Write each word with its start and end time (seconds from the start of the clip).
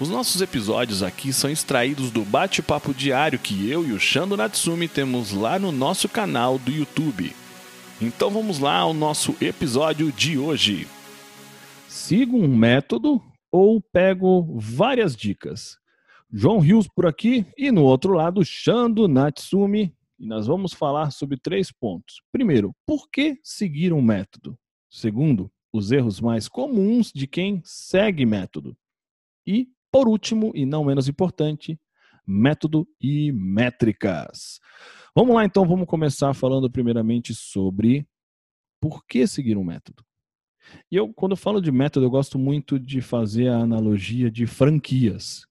Os 0.00 0.08
nossos 0.08 0.40
episódios 0.40 1.02
aqui 1.02 1.32
são 1.32 1.50
extraídos 1.50 2.12
do 2.12 2.24
bate-papo 2.24 2.94
diário 2.94 3.36
que 3.36 3.68
eu 3.68 3.84
e 3.84 3.90
o 3.90 3.98
Shando 3.98 4.36
Natsumi 4.36 4.86
temos 4.86 5.32
lá 5.32 5.58
no 5.58 5.72
nosso 5.72 6.08
canal 6.08 6.56
do 6.56 6.70
YouTube. 6.70 7.32
Então 8.00 8.30
vamos 8.30 8.60
lá 8.60 8.76
ao 8.76 8.94
nosso 8.94 9.34
episódio 9.40 10.12
de 10.12 10.38
hoje. 10.38 10.86
Sigo 11.88 12.36
um 12.36 12.46
método 12.46 13.20
ou 13.50 13.80
pego 13.80 14.56
várias 14.56 15.16
dicas? 15.16 15.76
João 16.32 16.60
Rios 16.60 16.86
por 16.86 17.04
aqui 17.04 17.44
e 17.56 17.72
no 17.72 17.82
outro 17.82 18.12
lado 18.12 18.44
Shando 18.44 19.08
Natsumi 19.08 19.92
e 20.16 20.26
nós 20.28 20.46
vamos 20.46 20.72
falar 20.72 21.10
sobre 21.10 21.36
três 21.36 21.72
pontos. 21.72 22.22
Primeiro, 22.30 22.72
por 22.86 23.10
que 23.10 23.40
seguir 23.42 23.92
um 23.92 24.00
método? 24.00 24.56
Segundo, 24.88 25.50
os 25.72 25.90
erros 25.90 26.20
mais 26.20 26.46
comuns 26.46 27.10
de 27.12 27.26
quem 27.26 27.60
segue 27.64 28.24
método. 28.24 28.76
E 29.44 29.66
por 29.90 30.08
último, 30.08 30.52
e 30.54 30.66
não 30.66 30.84
menos 30.84 31.08
importante, 31.08 31.80
método 32.26 32.86
e 33.00 33.32
métricas. 33.32 34.60
Vamos 35.14 35.34
lá 35.34 35.44
então, 35.44 35.66
vamos 35.66 35.86
começar 35.86 36.34
falando 36.34 36.70
primeiramente 36.70 37.34
sobre 37.34 38.06
por 38.80 39.04
que 39.06 39.26
seguir 39.26 39.56
um 39.56 39.64
método. 39.64 40.04
E 40.90 40.96
eu, 40.96 41.12
quando 41.14 41.32
eu 41.32 41.36
falo 41.36 41.60
de 41.60 41.72
método, 41.72 42.06
eu 42.06 42.10
gosto 42.10 42.38
muito 42.38 42.78
de 42.78 43.00
fazer 43.00 43.48
a 43.48 43.58
analogia 43.58 44.30
de 44.30 44.46
franquias. 44.46 45.46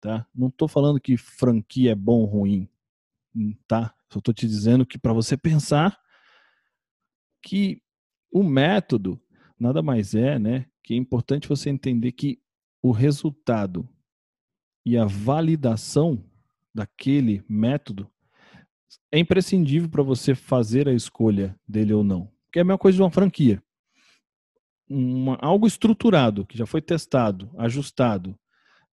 Tá? 0.00 0.26
Não 0.34 0.48
estou 0.48 0.68
falando 0.68 1.00
que 1.00 1.16
franquia 1.16 1.92
é 1.92 1.94
bom 1.94 2.20
ou 2.20 2.26
ruim, 2.26 2.68
tá? 3.66 3.94
Só 4.12 4.18
estou 4.18 4.34
te 4.34 4.46
dizendo 4.46 4.86
que 4.86 4.98
para 4.98 5.12
você 5.12 5.36
pensar 5.36 5.98
que 7.42 7.80
o 8.30 8.42
método 8.42 9.20
nada 9.58 9.82
mais 9.82 10.14
é, 10.14 10.38
né? 10.38 10.66
Que 10.82 10.94
é 10.94 10.96
importante 10.96 11.48
você 11.48 11.70
entender 11.70 12.12
que 12.12 12.40
o 12.82 12.90
resultado 12.90 13.88
e 14.84 14.96
a 14.96 15.04
validação 15.04 16.22
daquele 16.74 17.42
método 17.48 18.08
é 19.10 19.18
imprescindível 19.18 19.88
para 19.88 20.02
você 20.02 20.34
fazer 20.34 20.88
a 20.88 20.92
escolha 20.92 21.58
dele 21.66 21.92
ou 21.92 22.04
não. 22.04 22.30
Que 22.52 22.58
é 22.58 22.62
a 22.62 22.64
mesma 22.64 22.78
coisa 22.78 22.96
de 22.96 23.02
uma 23.02 23.10
franquia. 23.10 23.62
Uma, 24.88 25.36
algo 25.40 25.66
estruturado, 25.66 26.46
que 26.46 26.56
já 26.56 26.66
foi 26.66 26.80
testado, 26.80 27.50
ajustado, 27.58 28.38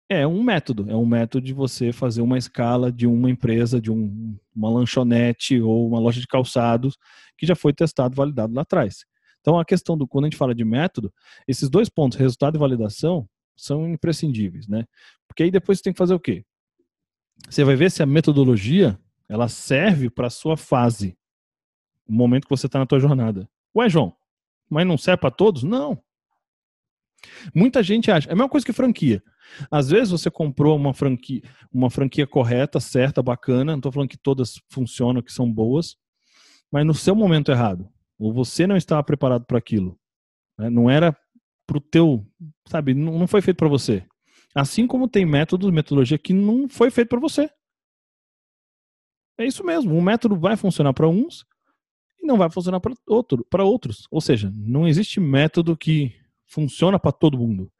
é 0.09 0.25
um 0.25 0.41
método. 0.43 0.89
É 0.89 0.95
um 0.95 1.05
método 1.05 1.45
de 1.45 1.53
você 1.53 1.91
fazer 1.91 2.21
uma 2.21 2.37
escala 2.37 2.91
de 2.91 3.05
uma 3.05 3.29
empresa, 3.29 3.79
de 3.79 3.91
um, 3.91 4.37
uma 4.55 4.69
lanchonete 4.69 5.61
ou 5.61 5.87
uma 5.87 5.99
loja 5.99 6.19
de 6.19 6.27
calçados, 6.27 6.97
que 7.37 7.45
já 7.45 7.55
foi 7.55 7.73
testado, 7.73 8.15
validado 8.15 8.53
lá 8.53 8.61
atrás. 8.61 9.05
Então, 9.41 9.59
a 9.59 9.65
questão 9.65 9.97
do, 9.97 10.07
quando 10.07 10.25
a 10.25 10.27
gente 10.27 10.37
fala 10.37 10.55
de 10.55 10.63
método, 10.63 11.13
esses 11.47 11.69
dois 11.69 11.89
pontos, 11.89 12.17
resultado 12.17 12.55
e 12.55 12.59
validação, 12.59 13.27
são 13.55 13.87
imprescindíveis, 13.87 14.67
né? 14.67 14.85
Porque 15.27 15.43
aí 15.43 15.51
depois 15.51 15.77
você 15.77 15.83
tem 15.83 15.93
que 15.93 15.97
fazer 15.97 16.13
o 16.13 16.19
quê? 16.19 16.45
Você 17.49 17.63
vai 17.63 17.75
ver 17.75 17.91
se 17.91 18.01
a 18.01 18.05
metodologia 18.05 18.99
ela 19.27 19.47
serve 19.47 20.09
para 20.09 20.27
a 20.27 20.31
sua 20.31 20.55
fase, 20.55 21.17
o 22.07 22.13
momento 22.13 22.43
que 22.43 22.49
você 22.49 22.67
está 22.67 22.79
na 22.79 22.85
tua 22.85 22.99
jornada. 22.99 23.49
Ué, 23.75 23.89
João, 23.89 24.15
mas 24.69 24.85
não 24.85 24.97
serve 24.97 25.21
para 25.21 25.31
todos? 25.31 25.63
Não. 25.63 26.01
Muita 27.53 27.81
gente 27.81 28.11
acha. 28.11 28.29
É 28.29 28.33
a 28.33 28.35
mesma 28.35 28.49
coisa 28.49 28.65
que 28.65 28.73
franquia. 28.73 29.23
Às 29.69 29.89
vezes 29.89 30.11
você 30.11 30.29
comprou 30.29 30.75
uma 30.75 30.93
franquia, 30.93 31.41
uma 31.71 31.89
franquia 31.89 32.27
correta, 32.27 32.79
certa, 32.79 33.21
bacana. 33.21 33.71
Não 33.71 33.79
estou 33.79 33.91
falando 33.91 34.09
que 34.09 34.17
todas 34.17 34.59
funcionam, 34.69 35.21
que 35.21 35.31
são 35.31 35.51
boas, 35.51 35.95
mas 36.71 36.85
no 36.85 36.93
seu 36.93 37.15
momento 37.15 37.51
errado. 37.51 37.89
Ou 38.17 38.33
você 38.33 38.67
não 38.67 38.77
estava 38.77 39.03
preparado 39.03 39.45
para 39.45 39.57
aquilo. 39.57 39.97
Né? 40.57 40.69
Não 40.69 40.89
era 40.89 41.15
pro 41.65 41.79
teu, 41.79 42.25
sabe, 42.67 42.93
não, 42.93 43.27
foi 43.27 43.41
feito 43.41 43.57
para 43.57 43.67
você. 43.67 44.05
Assim 44.55 44.85
como 44.85 45.07
tem 45.07 45.25
métodos, 45.25 45.71
metodologia 45.71 46.17
que 46.17 46.33
não 46.33 46.69
foi 46.69 46.91
feito 46.91 47.09
para 47.09 47.19
você. 47.19 47.49
É 49.37 49.45
isso 49.45 49.63
mesmo. 49.63 49.95
Um 49.95 50.01
método 50.01 50.35
vai 50.35 50.55
funcionar 50.55 50.93
para 50.93 51.07
uns 51.07 51.43
e 52.21 52.27
não 52.27 52.37
vai 52.37 52.49
funcionar 52.49 52.79
para 52.79 52.93
outro, 53.07 53.45
para 53.49 53.63
outros. 53.63 54.07
Ou 54.11 54.21
seja, 54.21 54.51
não 54.55 54.87
existe 54.87 55.19
método 55.19 55.75
que 55.75 56.13
funciona 56.45 56.99
para 56.99 57.11
todo 57.11 57.37
mundo. 57.37 57.71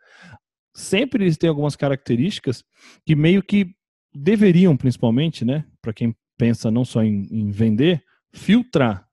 Sempre 0.75 1.23
eles 1.23 1.37
têm 1.37 1.49
algumas 1.49 1.75
características 1.75 2.63
que 3.05 3.15
meio 3.15 3.43
que 3.43 3.75
deveriam, 4.13 4.75
principalmente, 4.75 5.45
né, 5.45 5.65
para 5.81 5.93
quem 5.93 6.15
pensa 6.37 6.71
não 6.71 6.83
só 6.83 7.03
em, 7.03 7.27
em 7.29 7.51
vender, 7.51 8.03
filtrar 8.33 9.07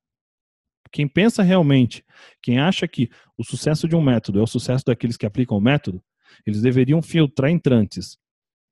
quem 0.92 1.06
pensa 1.06 1.42
realmente, 1.42 2.04
quem 2.42 2.58
acha 2.58 2.86
que 2.88 3.08
o 3.38 3.44
sucesso 3.44 3.88
de 3.88 3.94
um 3.94 4.02
método 4.02 4.40
é 4.40 4.42
o 4.42 4.46
sucesso 4.46 4.84
daqueles 4.84 5.16
que 5.16 5.26
aplicam 5.26 5.56
o 5.56 5.60
método, 5.60 6.02
eles 6.46 6.62
deveriam 6.62 7.00
filtrar 7.02 7.50
entrantes. 7.50 8.18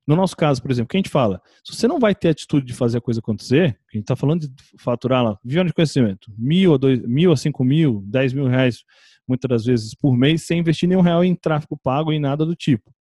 No 0.07 0.15
nosso 0.15 0.35
caso, 0.35 0.61
por 0.61 0.71
exemplo, 0.71 0.89
que 0.89 0.97
a 0.97 0.99
gente 0.99 1.09
fala, 1.09 1.41
se 1.63 1.75
você 1.75 1.87
não 1.87 1.99
vai 1.99 2.15
ter 2.15 2.29
atitude 2.29 2.65
de 2.65 2.73
fazer 2.73 2.97
a 2.97 3.01
coisa 3.01 3.19
acontecer, 3.19 3.79
a 3.93 3.95
gente 3.95 4.03
está 4.03 4.15
falando 4.15 4.41
de 4.41 4.53
faturar 4.79 5.23
lá, 5.23 5.37
viver 5.43 5.65
de 5.65 5.73
conhecimento, 5.73 6.33
mil 6.37 6.73
a, 6.73 6.77
dois, 6.77 6.99
mil 7.05 7.31
a 7.31 7.37
cinco 7.37 7.63
mil, 7.63 8.01
dez 8.07 8.33
mil 8.33 8.47
reais, 8.47 8.83
muitas 9.27 9.47
das 9.47 9.65
vezes 9.65 9.93
por 9.93 10.17
mês, 10.17 10.47
sem 10.47 10.59
investir 10.59 10.89
nenhum 10.89 11.01
real 11.01 11.23
em 11.23 11.35
tráfego 11.35 11.77
pago 11.77 12.11
e 12.11 12.19
nada 12.19 12.43
do 12.43 12.55
tipo. 12.55 12.91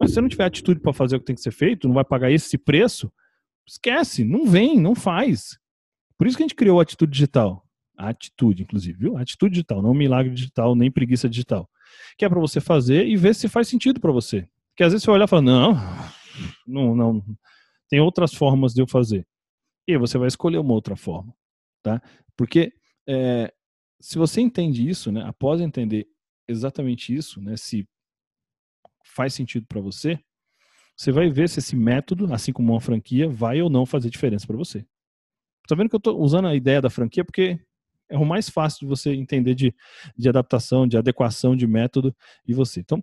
Mas 0.00 0.10
se 0.10 0.14
você 0.14 0.20
não 0.20 0.28
tiver 0.28 0.44
atitude 0.44 0.80
para 0.80 0.92
fazer 0.92 1.16
o 1.16 1.20
que 1.20 1.26
tem 1.26 1.36
que 1.36 1.42
ser 1.42 1.52
feito, 1.52 1.86
não 1.86 1.94
vai 1.94 2.04
pagar 2.04 2.30
esse 2.30 2.58
preço, 2.58 3.12
esquece, 3.66 4.24
não 4.24 4.44
vem, 4.44 4.80
não 4.80 4.96
faz. 4.96 5.58
Por 6.18 6.26
isso 6.26 6.36
que 6.36 6.42
a 6.42 6.46
gente 6.46 6.56
criou 6.56 6.80
a 6.80 6.82
atitude 6.82 7.12
digital 7.12 7.64
atitude, 8.08 8.62
inclusive, 8.62 8.98
viu? 8.98 9.16
Atitude 9.16 9.52
digital, 9.52 9.82
não 9.82 9.94
milagre 9.94 10.32
digital, 10.32 10.74
nem 10.74 10.90
preguiça 10.90 11.28
digital. 11.28 11.68
Que 12.16 12.24
é 12.24 12.28
para 12.28 12.40
você 12.40 12.60
fazer 12.60 13.06
e 13.06 13.16
ver 13.16 13.34
se 13.34 13.48
faz 13.48 13.68
sentido 13.68 14.00
para 14.00 14.12
você. 14.12 14.48
Porque 14.70 14.84
às 14.84 14.92
vezes 14.92 15.04
você 15.04 15.10
olha 15.10 15.24
e 15.24 15.28
fala, 15.28 15.42
não, 15.42 15.74
não, 16.66 16.96
não, 16.96 17.24
tem 17.88 18.00
outras 18.00 18.32
formas 18.32 18.72
de 18.72 18.80
eu 18.80 18.86
fazer. 18.86 19.26
E 19.86 19.96
você 19.98 20.16
vai 20.16 20.28
escolher 20.28 20.58
uma 20.58 20.72
outra 20.72 20.96
forma, 20.96 21.34
tá? 21.82 22.00
Porque 22.36 22.72
é, 23.06 23.52
se 24.00 24.16
você 24.16 24.40
entende 24.40 24.88
isso, 24.88 25.12
né, 25.12 25.22
após 25.26 25.60
entender 25.60 26.06
exatamente 26.48 27.14
isso, 27.14 27.40
né, 27.40 27.56
se 27.56 27.86
faz 29.04 29.34
sentido 29.34 29.66
para 29.66 29.80
você, 29.80 30.18
você 30.96 31.10
vai 31.10 31.28
ver 31.28 31.48
se 31.48 31.58
esse 31.58 31.76
método, 31.76 32.32
assim 32.32 32.52
como 32.52 32.72
uma 32.72 32.80
franquia, 32.80 33.28
vai 33.28 33.60
ou 33.60 33.68
não 33.68 33.84
fazer 33.84 34.10
diferença 34.10 34.46
para 34.46 34.56
você. 34.56 34.86
Tá 35.68 35.74
vendo 35.74 35.88
que 35.88 35.94
eu 35.94 35.98
estou 35.98 36.20
usando 36.20 36.48
a 36.48 36.54
ideia 36.54 36.80
da 36.80 36.90
franquia 36.90 37.24
porque 37.24 37.60
é 38.12 38.18
o 38.18 38.26
mais 38.26 38.48
fácil 38.48 38.80
de 38.80 38.86
você 38.86 39.14
entender 39.14 39.54
de, 39.54 39.74
de 40.16 40.28
adaptação, 40.28 40.86
de 40.86 40.98
adequação 40.98 41.56
de 41.56 41.66
método 41.66 42.14
e 42.46 42.52
você. 42.52 42.80
Então, 42.80 43.02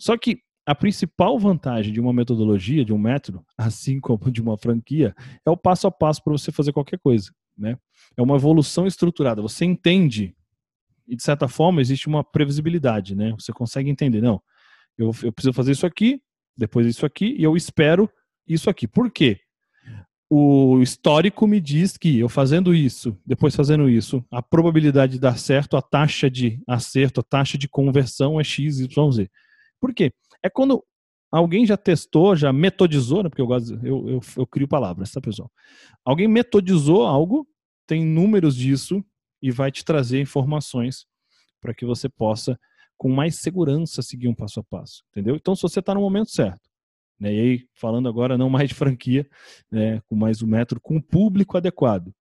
só 0.00 0.16
que 0.16 0.40
a 0.66 0.74
principal 0.74 1.38
vantagem 1.38 1.92
de 1.92 2.00
uma 2.00 2.12
metodologia, 2.12 2.84
de 2.84 2.92
um 2.92 2.98
método, 2.98 3.44
assim 3.56 4.00
como 4.00 4.30
de 4.30 4.40
uma 4.40 4.56
franquia, 4.56 5.14
é 5.44 5.50
o 5.50 5.56
passo 5.56 5.86
a 5.86 5.90
passo 5.90 6.22
para 6.24 6.32
você 6.32 6.50
fazer 6.50 6.72
qualquer 6.72 6.98
coisa. 6.98 7.30
Né? 7.56 7.76
É 8.16 8.22
uma 8.22 8.36
evolução 8.36 8.86
estruturada. 8.86 9.42
Você 9.42 9.64
entende, 9.64 10.34
e 11.06 11.14
de 11.14 11.22
certa 11.22 11.46
forma 11.46 11.80
existe 11.80 12.06
uma 12.06 12.24
previsibilidade. 12.24 13.14
Né? 13.14 13.34
Você 13.38 13.52
consegue 13.52 13.90
entender, 13.90 14.22
não, 14.22 14.42
eu, 14.96 15.10
eu 15.22 15.32
preciso 15.32 15.52
fazer 15.52 15.72
isso 15.72 15.86
aqui, 15.86 16.22
depois 16.56 16.86
isso 16.86 17.04
aqui, 17.04 17.36
e 17.38 17.44
eu 17.44 17.54
espero 17.54 18.10
isso 18.46 18.70
aqui. 18.70 18.88
Por 18.88 19.10
quê? 19.10 19.40
O 20.30 20.80
histórico 20.82 21.46
me 21.46 21.60
diz 21.60 21.96
que 21.96 22.18
eu 22.18 22.28
fazendo 22.28 22.74
isso, 22.74 23.16
depois 23.24 23.56
fazendo 23.56 23.88
isso, 23.88 24.22
a 24.30 24.42
probabilidade 24.42 25.12
de 25.12 25.18
dar 25.18 25.38
certo, 25.38 25.76
a 25.76 25.82
taxa 25.82 26.30
de 26.30 26.62
acerto, 26.66 27.20
a 27.20 27.22
taxa 27.22 27.56
de 27.56 27.66
conversão 27.66 28.38
é 28.38 28.44
x, 28.44 28.80
y, 28.80 29.10
z. 29.10 29.30
Por 29.80 29.94
quê? 29.94 30.12
É 30.42 30.50
quando 30.50 30.84
alguém 31.32 31.64
já 31.64 31.76
testou, 31.76 32.36
já 32.36 32.52
metodizou, 32.52 33.22
né, 33.22 33.30
porque 33.30 33.40
eu 33.40 33.46
gosto, 33.46 33.74
eu, 33.82 34.08
eu, 34.08 34.20
eu 34.36 34.46
crio 34.46 34.68
palavras, 34.68 35.10
tá, 35.10 35.20
pessoal? 35.20 35.50
Alguém 36.04 36.28
metodizou 36.28 37.06
algo, 37.06 37.48
tem 37.86 38.04
números 38.04 38.54
disso 38.54 39.02
e 39.40 39.50
vai 39.50 39.72
te 39.72 39.84
trazer 39.84 40.20
informações 40.20 41.06
para 41.60 41.72
que 41.72 41.86
você 41.86 42.08
possa, 42.08 42.58
com 42.98 43.08
mais 43.08 43.36
segurança, 43.36 44.02
seguir 44.02 44.28
um 44.28 44.34
passo 44.34 44.60
a 44.60 44.64
passo, 44.64 45.02
entendeu? 45.10 45.36
Então, 45.36 45.54
se 45.56 45.62
você 45.62 45.80
está 45.80 45.94
no 45.94 46.00
momento 46.00 46.30
certo, 46.30 46.68
né? 47.18 47.34
E 47.34 47.40
aí, 47.40 47.68
falando 47.74 48.08
agora 48.08 48.38
não 48.38 48.48
mais 48.48 48.68
de 48.68 48.74
franquia, 48.74 49.28
né, 49.70 50.00
com 50.08 50.14
mais 50.14 50.42
um 50.42 50.46
método, 50.46 50.80
com 50.80 50.96
o 50.96 51.02
público 51.02 51.56
adequado. 51.56 52.14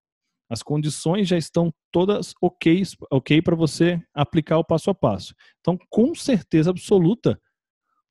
As 0.49 0.63
condições 0.63 1.27
já 1.27 1.37
estão 1.37 1.73
todas 1.91 2.33
ok, 2.41 2.81
ok 3.11 3.41
para 3.41 3.55
você 3.55 4.01
aplicar 4.13 4.57
o 4.57 4.63
passo 4.63 4.89
a 4.89 4.95
passo. 4.95 5.35
Então, 5.59 5.77
com 5.89 6.15
certeza 6.15 6.69
absoluta, 6.69 7.39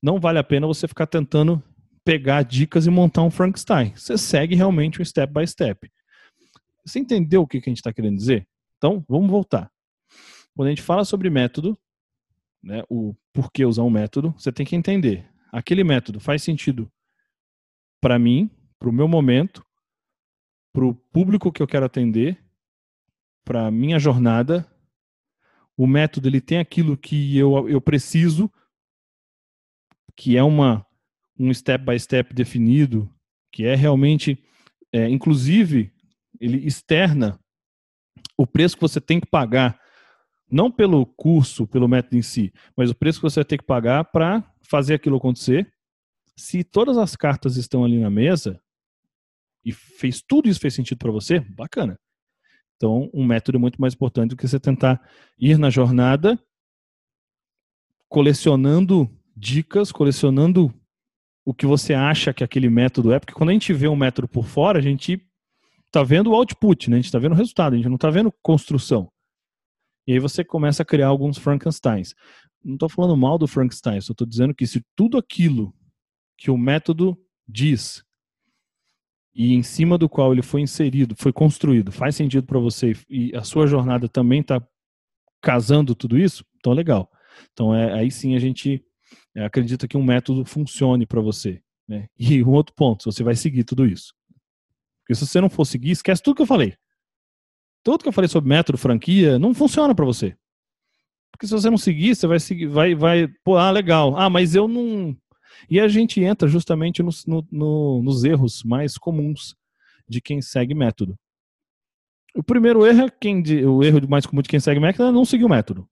não 0.01 0.19
vale 0.19 0.37
a 0.37 0.43
pena 0.43 0.67
você 0.67 0.87
ficar 0.87 1.07
tentando 1.07 1.61
pegar 2.05 2.43
dicas 2.43 2.85
e 2.85 2.89
montar 2.89 3.23
um 3.23 3.31
Frankenstein. 3.31 3.93
Você 3.95 4.17
segue 4.17 4.55
realmente 4.55 5.01
um 5.01 5.05
step 5.05 5.33
by 5.33 5.45
step. 5.47 5.91
Você 6.85 6.99
entendeu 6.99 7.41
o 7.41 7.47
que, 7.47 7.59
que 7.59 7.69
a 7.69 7.71
gente 7.71 7.79
está 7.79 7.91
querendo 7.91 8.15
dizer? 8.15 8.47
Então, 8.77 9.03
vamos 9.09 9.29
voltar. 9.29 9.69
Quando 10.55 10.67
a 10.67 10.69
gente 10.69 10.81
fala 10.81 11.03
sobre 11.03 11.29
método, 11.29 11.77
né, 12.63 12.83
o 12.87 13.15
porquê 13.33 13.65
usar 13.65 13.83
um 13.83 13.89
método, 13.89 14.33
você 14.37 14.51
tem 14.51 14.65
que 14.65 14.75
entender. 14.75 15.27
Aquele 15.51 15.83
método 15.83 16.19
faz 16.19 16.43
sentido 16.43 16.91
para 18.01 18.19
mim, 18.19 18.49
para 18.79 18.89
o 18.89 18.93
meu 18.93 19.07
momento, 19.07 19.65
para 20.73 20.85
o 20.85 20.93
público 20.93 21.51
que 21.51 21.61
eu 21.61 21.67
quero 21.67 21.85
atender, 21.85 22.37
para 23.43 23.71
minha 23.71 23.97
jornada. 23.97 24.69
O 25.75 25.87
método 25.87 26.27
ele 26.27 26.41
tem 26.41 26.59
aquilo 26.59 26.97
que 26.97 27.37
eu, 27.37 27.67
eu 27.69 27.81
preciso, 27.81 28.51
que 30.15 30.37
é 30.37 30.43
uma, 30.43 30.85
um 31.39 31.53
step 31.53 31.85
by 31.85 31.99
step 31.99 32.33
definido, 32.33 33.11
que 33.51 33.65
é 33.65 33.75
realmente, 33.75 34.43
é, 34.91 35.09
inclusive, 35.09 35.91
ele 36.39 36.65
externa 36.65 37.39
o 38.37 38.45
preço 38.45 38.75
que 38.75 38.81
você 38.81 39.01
tem 39.01 39.19
que 39.19 39.27
pagar 39.27 39.79
não 40.49 40.71
pelo 40.71 41.05
curso, 41.05 41.67
pelo 41.67 41.87
método 41.87 42.15
em 42.15 42.21
si, 42.21 42.53
mas 42.75 42.89
o 42.89 42.95
preço 42.95 43.19
que 43.19 43.23
você 43.23 43.43
ter 43.43 43.57
que 43.57 43.65
pagar 43.65 44.05
para 44.05 44.43
fazer 44.69 44.95
aquilo 44.95 45.17
acontecer. 45.17 45.71
Se 46.35 46.63
todas 46.63 46.97
as 46.97 47.15
cartas 47.15 47.57
estão 47.57 47.83
ali 47.83 47.99
na 47.99 48.09
mesa 48.09 48.61
e 49.63 49.71
fez 49.71 50.21
tudo 50.21 50.47
isso 50.47 50.59
fez 50.59 50.73
sentido 50.73 50.97
para 50.97 51.11
você, 51.11 51.39
bacana. 51.39 51.99
Então, 52.75 53.09
um 53.13 53.25
método 53.25 53.59
muito 53.59 53.81
mais 53.81 53.93
importante 53.93 54.29
do 54.29 54.37
que 54.37 54.47
você 54.47 54.59
tentar 54.59 55.01
ir 55.37 55.57
na 55.57 55.69
jornada 55.69 56.39
colecionando 58.07 59.09
dicas, 59.35 59.91
colecionando 59.91 60.73
o 61.43 61.53
que 61.53 61.65
você 61.65 61.93
acha 61.93 62.33
que 62.33 62.43
aquele 62.43 62.69
método 62.69 63.11
é, 63.11 63.19
porque 63.19 63.33
quando 63.33 63.49
a 63.49 63.53
gente 63.53 63.73
vê 63.73 63.87
um 63.87 63.95
método 63.95 64.27
por 64.27 64.45
fora, 64.45 64.79
a 64.79 64.81
gente 64.81 65.21
está 65.85 66.03
vendo 66.03 66.31
o 66.31 66.35
output, 66.35 66.89
né? 66.89 66.95
a 66.95 66.99
gente 66.99 67.05
está 67.05 67.19
vendo 67.19 67.31
o 67.31 67.35
resultado, 67.35 67.73
a 67.73 67.77
gente 67.77 67.87
não 67.87 67.95
está 67.95 68.09
vendo 68.09 68.33
construção. 68.41 69.09
E 70.07 70.13
aí 70.13 70.19
você 70.19 70.43
começa 70.43 70.83
a 70.83 70.85
criar 70.85 71.07
alguns 71.07 71.37
Frankensteins. 71.37 72.15
Não 72.63 72.75
estou 72.75 72.87
falando 72.87 73.17
mal 73.17 73.37
do 73.37 73.45
Frankenstein, 73.45 73.99
só 73.99 74.13
estou 74.13 74.25
dizendo 74.25 74.55
que 74.55 74.65
se 74.65 74.81
tudo 74.95 75.17
aquilo 75.17 75.75
que 76.37 76.49
o 76.49 76.57
método 76.57 77.17
diz 77.45 78.03
e 79.35 79.53
em 79.53 79.61
cima 79.61 79.97
do 79.97 80.09
qual 80.09 80.31
ele 80.31 80.41
foi 80.41 80.61
inserido, 80.61 81.15
foi 81.15 81.31
construído, 81.31 81.91
faz 81.91 82.15
sentido 82.15 82.47
para 82.47 82.57
você 82.57 82.95
e 83.09 83.35
a 83.35 83.43
sua 83.43 83.67
jornada 83.67 84.07
também 84.07 84.41
está 84.41 84.65
casando 85.41 85.93
tudo 85.93 86.17
isso, 86.17 86.43
então 86.57 86.73
legal. 86.73 87.11
Então 87.51 87.75
é, 87.75 87.93
aí 87.93 88.09
sim 88.09 88.35
a 88.35 88.39
gente 88.39 88.83
é, 89.35 89.45
acredita 89.45 89.87
que 89.87 89.97
um 89.97 90.03
método 90.03 90.43
funcione 90.45 91.05
para 91.05 91.21
você. 91.21 91.61
Né? 91.87 92.07
E 92.17 92.43
um 92.43 92.51
outro 92.51 92.73
ponto, 92.75 93.11
você 93.11 93.23
vai 93.23 93.35
seguir 93.35 93.63
tudo 93.63 93.85
isso. 93.85 94.13
Porque 95.01 95.15
se 95.15 95.25
você 95.25 95.39
não 95.39 95.49
for 95.49 95.65
seguir, 95.65 95.91
esquece 95.91 96.23
tudo 96.23 96.37
que 96.37 96.41
eu 96.41 96.47
falei 96.47 96.75
tudo 97.87 98.03
que 98.03 98.09
eu 98.09 98.13
falei 98.13 98.27
sobre 98.27 98.49
método, 98.49 98.77
franquia, 98.77 99.39
não 99.39 99.53
funciona 99.53 99.95
para 99.95 100.03
você. 100.03 100.35
Porque 101.31 101.47
se 101.47 101.53
você 101.53 101.69
não 101.69 101.77
seguir, 101.77 102.15
você 102.15 102.27
vai 102.27 102.37
seguir, 102.37 102.67
vai, 102.67 102.93
vai, 102.93 103.29
pô, 103.45 103.55
ah, 103.55 103.71
legal. 103.71 104.17
Ah, 104.17 104.29
mas 104.29 104.55
eu 104.55 104.67
não. 104.67 105.15
E 105.69 105.79
a 105.79 105.87
gente 105.87 106.21
entra 106.21 106.49
justamente 106.49 107.01
no, 107.01 107.11
no, 107.49 108.03
nos 108.03 108.25
erros 108.25 108.61
mais 108.61 108.97
comuns 108.97 109.55
de 110.05 110.19
quem 110.19 110.41
segue 110.41 110.73
método. 110.73 111.17
O 112.35 112.43
primeiro 112.43 112.85
erro 112.85 113.05
é 113.05 113.09
quem, 113.09 113.41
o 113.65 113.81
erro 113.81 114.05
mais 114.09 114.25
comum 114.25 114.41
de 114.41 114.49
quem 114.49 114.59
segue 114.59 114.81
método 114.81 115.07
é 115.07 115.11
não 115.13 115.23
seguir 115.23 115.45
o 115.45 115.49
método. 115.49 115.87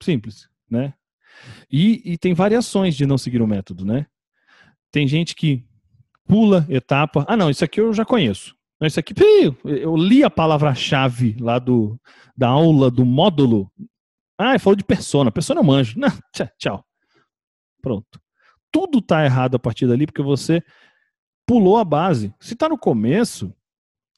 Simples, 0.00 0.48
né? 0.70 0.94
E, 1.68 2.12
e 2.12 2.16
tem 2.16 2.32
variações 2.32 2.94
de 2.94 3.06
não 3.06 3.18
seguir 3.18 3.42
o 3.42 3.46
método, 3.46 3.84
né? 3.84 4.06
Tem 4.92 5.04
gente 5.08 5.34
que 5.34 5.64
pula 6.28 6.64
etapa. 6.68 7.24
Ah, 7.26 7.36
não, 7.36 7.50
isso 7.50 7.64
aqui 7.64 7.80
eu 7.80 7.92
já 7.92 8.04
conheço. 8.04 8.56
Não, 8.82 8.88
isso 8.88 8.98
aqui, 8.98 9.14
eu 9.64 9.96
li 9.96 10.24
a 10.24 10.28
palavra-chave 10.28 11.36
lá 11.38 11.60
do, 11.60 11.96
da 12.36 12.48
aula 12.48 12.90
do 12.90 13.04
módulo. 13.04 13.70
Ah, 14.36 14.58
falou 14.58 14.74
de 14.74 14.82
persona. 14.82 15.30
Persona 15.30 15.60
eu 15.60 15.64
manjo. 15.64 15.96
Não, 15.96 16.08
tchau. 16.58 16.84
Pronto. 17.80 18.20
Tudo 18.72 18.98
está 18.98 19.24
errado 19.24 19.54
a 19.54 19.58
partir 19.60 19.86
dali 19.86 20.04
porque 20.04 20.20
você 20.20 20.64
pulou 21.46 21.76
a 21.76 21.84
base. 21.84 22.34
Se 22.40 22.54
está 22.54 22.68
no 22.68 22.76
começo, 22.76 23.54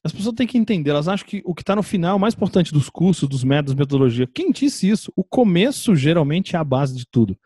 as 0.03 0.11
pessoas 0.11 0.33
têm 0.33 0.47
que 0.47 0.57
entender. 0.57 0.89
Elas 0.89 1.07
acham 1.07 1.27
que 1.27 1.43
o 1.45 1.53
que 1.53 1.61
está 1.61 1.75
no 1.75 1.83
final 1.83 2.13
é 2.13 2.15
o 2.15 2.19
mais 2.19 2.33
importante 2.33 2.73
dos 2.73 2.89
cursos, 2.89 3.29
dos 3.29 3.43
métodos, 3.43 3.75
metodologia. 3.75 4.25
Quem 4.25 4.51
disse 4.51 4.89
isso? 4.89 5.13
O 5.15 5.23
começo 5.23 5.95
geralmente 5.95 6.55
é 6.55 6.57
a 6.59 6.63
base 6.63 6.95
de 6.95 7.05
tudo. 7.05 7.37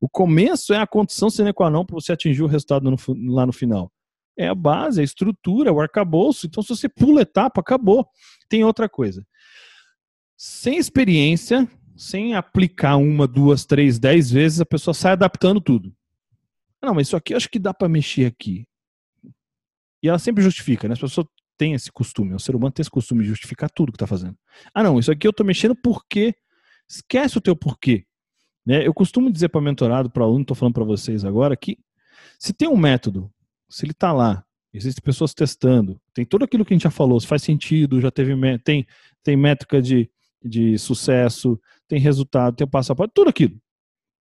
O 0.00 0.08
começo 0.08 0.74
é 0.74 0.78
a 0.78 0.88
condição 0.88 1.30
sine 1.30 1.52
qua 1.52 1.70
non 1.70 1.84
para 1.84 1.94
você 1.94 2.10
atingir 2.10 2.42
o 2.42 2.48
resultado 2.48 2.90
no, 2.90 2.96
lá 3.32 3.46
no 3.46 3.52
final 3.52 3.92
é 4.36 4.48
a 4.48 4.54
base, 4.54 5.00
a 5.00 5.04
estrutura, 5.04 5.72
o 5.72 5.80
arcabouço. 5.80 6.46
Então, 6.46 6.62
se 6.62 6.70
você 6.70 6.88
pula 6.88 7.22
etapa, 7.22 7.60
acabou. 7.60 8.08
Tem 8.48 8.64
outra 8.64 8.88
coisa. 8.88 9.26
Sem 10.36 10.78
experiência, 10.78 11.68
sem 11.96 12.34
aplicar 12.34 12.96
uma, 12.96 13.26
duas, 13.26 13.64
três, 13.64 13.98
dez 13.98 14.30
vezes, 14.30 14.60
a 14.60 14.66
pessoa 14.66 14.94
sai 14.94 15.12
adaptando 15.12 15.60
tudo. 15.60 15.94
Não, 16.82 16.94
mas 16.94 17.06
isso 17.06 17.16
aqui 17.16 17.32
eu 17.32 17.36
acho 17.36 17.48
que 17.48 17.58
dá 17.58 17.72
para 17.72 17.88
mexer 17.88 18.26
aqui. 18.26 18.66
E 20.02 20.08
ela 20.08 20.18
sempre 20.18 20.42
justifica, 20.42 20.88
né? 20.88 20.94
As 20.94 21.00
pessoas 21.00 21.26
têm 21.56 21.74
esse 21.74 21.92
costume, 21.92 22.34
o 22.34 22.40
ser 22.40 22.56
humano 22.56 22.72
tem 22.72 22.82
esse 22.82 22.90
costume 22.90 23.22
de 23.22 23.28
justificar 23.28 23.70
tudo 23.70 23.92
que 23.92 23.96
está 23.96 24.06
fazendo. 24.06 24.36
Ah, 24.74 24.82
não, 24.82 24.98
isso 24.98 25.12
aqui 25.12 25.26
eu 25.26 25.30
estou 25.30 25.46
mexendo 25.46 25.76
porque. 25.76 26.34
Esquece 26.88 27.38
o 27.38 27.40
teu 27.40 27.56
porquê. 27.56 28.04
Né? 28.66 28.86
Eu 28.86 28.92
costumo 28.92 29.32
dizer 29.32 29.48
para 29.48 29.60
mentorado, 29.60 30.10
para 30.10 30.24
aluno, 30.24 30.42
estou 30.42 30.54
falando 30.54 30.74
para 30.74 30.84
vocês 30.84 31.24
agora, 31.24 31.56
que 31.56 31.78
se 32.38 32.52
tem 32.52 32.68
um 32.68 32.76
método 32.76 33.32
se 33.72 33.86
ele 33.86 33.92
está 33.92 34.12
lá, 34.12 34.44
existem 34.72 35.02
pessoas 35.02 35.32
testando, 35.32 35.98
tem 36.12 36.26
tudo 36.26 36.44
aquilo 36.44 36.64
que 36.64 36.74
a 36.74 36.76
gente 36.76 36.84
já 36.84 36.90
falou, 36.90 37.18
se 37.18 37.26
faz 37.26 37.42
sentido, 37.42 38.00
já 38.00 38.10
teve 38.10 38.34
tem, 38.58 38.86
tem 39.22 39.34
métrica 39.34 39.80
de, 39.80 40.10
de 40.44 40.78
sucesso, 40.78 41.58
tem 41.88 41.98
resultado, 41.98 42.54
tem 42.54 42.66
passaporte, 42.66 43.12
tudo 43.14 43.30
aquilo. 43.30 43.58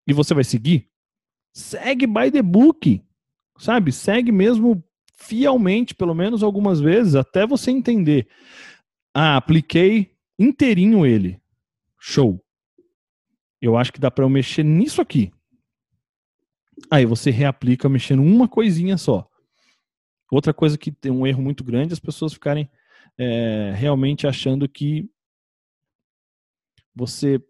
E 0.07 0.13
você 0.13 0.33
vai 0.35 0.45
seguir? 0.45 0.89
Segue 1.53 2.07
by 2.07 2.31
the 2.31 2.43
book, 2.43 3.03
sabe? 3.59 3.91
Segue 3.91 4.31
mesmo 4.31 4.83
fielmente, 5.15 5.95
pelo 5.95 6.15
menos 6.15 6.43
algumas 6.43 6.81
vezes, 6.81 7.17
até 7.17 7.45
você 7.45 7.73
entender. 7.73 8.29
Ah, 9.13 9.37
apliquei 9.37 10.13
inteirinho 10.39 11.05
ele. 11.05 11.41
Show. 11.99 12.41
Eu 13.61 13.77
acho 13.77 13.93
que 13.93 14.01
dá 14.01 14.11
para 14.11 14.25
eu 14.25 14.31
mexer 14.31 14.63
nisso 14.63 15.03
aqui. 15.03 15.33
Aí 16.91 17.05
você 17.05 17.31
reaplica 17.31 17.89
mexendo 17.89 18.23
uma 18.23 18.49
coisinha 18.49 18.97
só. 18.97 19.30
Outra 20.31 20.55
coisa 20.55 20.79
que 20.79 20.93
tem 20.93 21.11
um 21.11 21.27
erro 21.27 21.43
muito 21.43 21.65
grande, 21.65 21.93
as 21.93 21.99
pessoas 21.99 22.33
ficarem 22.33 22.71
é, 23.19 23.73
realmente 23.75 24.27
achando 24.27 24.69
que 24.69 25.11
você 26.95 27.43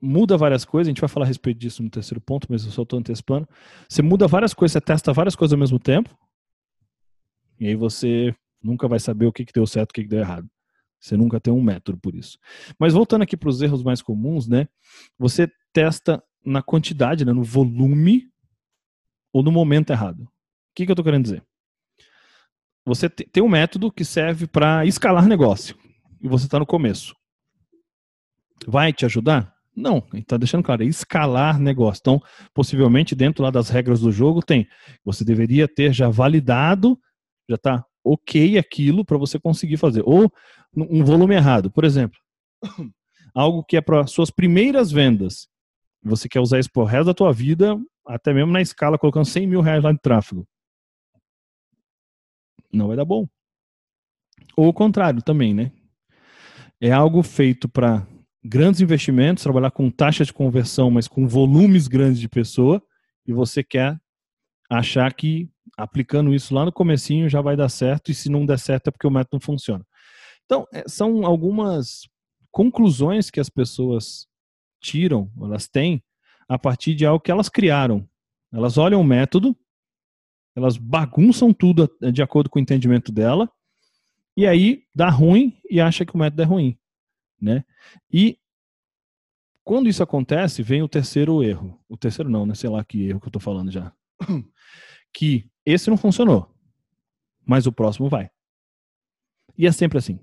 muda 0.00 0.36
várias 0.36 0.64
coisas, 0.64 0.88
a 0.88 0.90
gente 0.90 1.00
vai 1.00 1.08
falar 1.08 1.26
a 1.26 1.28
respeito 1.28 1.58
disso 1.58 1.82
no 1.82 1.90
terceiro 1.90 2.20
ponto, 2.20 2.46
mas 2.48 2.64
eu 2.64 2.70
só 2.70 2.82
estou 2.82 2.98
antecipando. 2.98 3.48
Você 3.88 4.00
muda 4.00 4.26
várias 4.26 4.54
coisas, 4.54 4.72
você 4.72 4.80
testa 4.80 5.12
várias 5.12 5.36
coisas 5.36 5.52
ao 5.52 5.58
mesmo 5.58 5.78
tempo, 5.78 6.16
e 7.58 7.66
aí 7.66 7.74
você 7.74 8.34
nunca 8.62 8.88
vai 8.88 8.98
saber 8.98 9.26
o 9.26 9.32
que, 9.32 9.44
que 9.44 9.52
deu 9.52 9.66
certo 9.66 9.90
o 9.90 9.94
que, 9.94 10.02
que 10.02 10.08
deu 10.08 10.20
errado. 10.20 10.48
Você 10.98 11.16
nunca 11.16 11.40
tem 11.40 11.52
um 11.52 11.62
método 11.62 11.98
por 11.98 12.14
isso. 12.14 12.38
Mas 12.78 12.92
voltando 12.92 13.22
aqui 13.22 13.36
para 13.36 13.48
os 13.48 13.60
erros 13.60 13.82
mais 13.82 14.02
comuns, 14.02 14.46
né? 14.46 14.68
Você 15.18 15.50
testa 15.72 16.22
na 16.44 16.62
quantidade, 16.62 17.24
né, 17.24 17.32
no 17.32 17.42
volume 17.42 18.30
ou 19.32 19.42
no 19.42 19.52
momento 19.52 19.90
errado. 19.90 20.22
O 20.22 20.28
que, 20.74 20.84
que 20.84 20.90
eu 20.90 20.94
estou 20.94 21.04
querendo 21.04 21.24
dizer? 21.24 21.44
Você 22.84 23.08
tem 23.08 23.42
um 23.42 23.48
método 23.48 23.92
que 23.92 24.04
serve 24.04 24.46
para 24.46 24.86
escalar 24.86 25.26
negócio 25.26 25.76
e 26.20 26.28
você 26.28 26.46
está 26.46 26.58
no 26.58 26.66
começo. 26.66 27.14
Vai 28.66 28.92
te 28.92 29.04
ajudar? 29.04 29.54
Não, 29.74 30.02
está 30.14 30.36
deixando 30.36 30.62
claro, 30.62 30.82
é 30.82 30.86
escalar 30.86 31.58
negócio. 31.58 32.00
Então, 32.00 32.22
possivelmente, 32.52 33.14
dentro 33.14 33.42
lá 33.42 33.50
das 33.50 33.68
regras 33.68 34.00
do 34.00 34.10
jogo, 34.10 34.42
tem. 34.42 34.66
Você 35.04 35.24
deveria 35.24 35.68
ter 35.68 35.92
já 35.92 36.08
validado, 36.08 36.98
já 37.48 37.54
está 37.54 37.84
ok 38.04 38.58
aquilo 38.58 39.04
para 39.04 39.16
você 39.16 39.38
conseguir 39.38 39.76
fazer. 39.76 40.02
Ou 40.04 40.30
um 40.76 41.04
volume 41.04 41.34
errado. 41.34 41.70
Por 41.70 41.84
exemplo, 41.84 42.18
algo 43.34 43.64
que 43.64 43.76
é 43.76 43.80
para 43.80 44.06
suas 44.06 44.30
primeiras 44.30 44.90
vendas. 44.90 45.48
Você 46.02 46.28
quer 46.28 46.40
usar 46.40 46.58
isso 46.58 46.70
o 46.74 46.84
resto 46.84 47.06
da 47.06 47.14
tua 47.14 47.32
vida, 47.32 47.78
até 48.06 48.32
mesmo 48.32 48.52
na 48.52 48.60
escala, 48.60 48.98
colocando 48.98 49.26
100 49.26 49.46
mil 49.46 49.60
reais 49.60 49.82
lá 49.82 49.92
de 49.92 50.00
tráfego 50.00 50.46
não 52.72 52.88
vai 52.88 52.96
dar 52.96 53.04
bom. 53.04 53.26
Ou 54.56 54.68
o 54.68 54.72
contrário 54.72 55.22
também, 55.22 55.54
né? 55.54 55.72
É 56.80 56.90
algo 56.90 57.22
feito 57.22 57.68
para 57.68 58.06
grandes 58.42 58.80
investimentos, 58.80 59.42
trabalhar 59.42 59.70
com 59.70 59.90
taxa 59.90 60.24
de 60.24 60.32
conversão, 60.32 60.90
mas 60.90 61.06
com 61.06 61.28
volumes 61.28 61.88
grandes 61.88 62.20
de 62.20 62.28
pessoa, 62.28 62.82
e 63.26 63.32
você 63.32 63.62
quer 63.62 64.00
achar 64.70 65.12
que 65.12 65.50
aplicando 65.76 66.34
isso 66.34 66.54
lá 66.54 66.64
no 66.64 66.72
comecinho 66.72 67.28
já 67.28 67.40
vai 67.40 67.56
dar 67.56 67.68
certo, 67.68 68.10
e 68.10 68.14
se 68.14 68.30
não 68.30 68.46
der 68.46 68.58
certo 68.58 68.88
é 68.88 68.90
porque 68.90 69.06
o 69.06 69.10
método 69.10 69.34
não 69.34 69.40
funciona. 69.40 69.84
Então, 70.44 70.66
é, 70.72 70.84
são 70.86 71.24
algumas 71.24 72.08
conclusões 72.50 73.30
que 73.30 73.40
as 73.40 73.48
pessoas 73.48 74.26
tiram, 74.80 75.30
elas 75.40 75.68
têm, 75.68 76.02
a 76.48 76.58
partir 76.58 76.94
de 76.94 77.06
algo 77.06 77.22
que 77.22 77.30
elas 77.30 77.48
criaram. 77.48 78.08
Elas 78.52 78.76
olham 78.76 79.00
o 79.00 79.04
método, 79.04 79.56
elas 80.54 80.76
bagunçam 80.76 81.52
tudo 81.52 81.90
de 82.12 82.22
acordo 82.22 82.50
com 82.50 82.58
o 82.58 82.62
entendimento 82.62 83.12
dela 83.12 83.50
E 84.36 84.46
aí 84.46 84.84
dá 84.94 85.08
ruim 85.08 85.56
e 85.70 85.80
acha 85.80 86.04
que 86.04 86.14
o 86.14 86.18
método 86.18 86.42
é 86.42 86.44
ruim, 86.44 86.78
né? 87.40 87.64
E 88.12 88.38
quando 89.64 89.88
isso 89.88 90.02
acontece, 90.02 90.62
vem 90.62 90.82
o 90.82 90.88
terceiro 90.88 91.42
erro. 91.44 91.78
O 91.88 91.96
terceiro 91.96 92.28
não, 92.30 92.44
né? 92.46 92.54
Sei 92.54 92.68
lá 92.68 92.84
que 92.84 93.08
erro 93.08 93.20
que 93.20 93.28
eu 93.28 93.32
tô 93.32 93.40
falando 93.40 93.70
já. 93.70 93.92
Que 95.12 95.50
esse 95.66 95.90
não 95.90 95.96
funcionou, 95.96 96.48
mas 97.44 97.66
o 97.66 97.72
próximo 97.72 98.08
vai. 98.08 98.30
E 99.58 99.66
é 99.66 99.72
sempre 99.72 99.98
assim. 99.98 100.20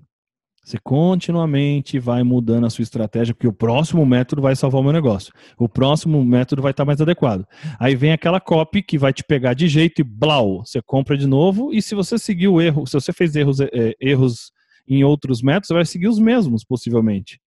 Você 0.68 0.76
continuamente 0.84 1.98
vai 1.98 2.22
mudando 2.22 2.66
a 2.66 2.70
sua 2.70 2.82
estratégia, 2.82 3.34
porque 3.34 3.48
o 3.48 3.52
próximo 3.54 4.04
método 4.04 4.42
vai 4.42 4.54
salvar 4.54 4.82
o 4.82 4.84
meu 4.84 4.92
negócio. 4.92 5.32
O 5.56 5.66
próximo 5.66 6.22
método 6.22 6.60
vai 6.60 6.72
estar 6.72 6.84
mais 6.84 7.00
adequado. 7.00 7.46
Aí 7.80 7.96
vem 7.96 8.12
aquela 8.12 8.38
copy 8.38 8.82
que 8.82 8.98
vai 8.98 9.10
te 9.10 9.24
pegar 9.24 9.54
de 9.54 9.66
jeito 9.66 10.02
e 10.02 10.04
blau, 10.04 10.62
você 10.66 10.82
compra 10.82 11.16
de 11.16 11.26
novo. 11.26 11.72
E 11.72 11.80
se 11.80 11.94
você 11.94 12.18
seguir 12.18 12.48
o 12.48 12.60
erro, 12.60 12.86
se 12.86 12.92
você 12.92 13.14
fez 13.14 13.34
erros, 13.34 13.60
é, 13.60 13.94
erros 13.98 14.52
em 14.86 15.02
outros 15.02 15.40
métodos, 15.40 15.68
você 15.68 15.74
vai 15.74 15.86
seguir 15.86 16.06
os 16.06 16.18
mesmos, 16.18 16.62
possivelmente. 16.64 17.40